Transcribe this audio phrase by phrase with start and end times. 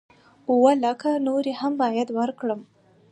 [0.49, 2.61] اووه لکه نورې هم بايد ورکړم.